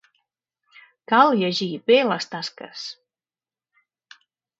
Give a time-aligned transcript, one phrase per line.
[1.11, 2.87] Cal llegir bé les tasques.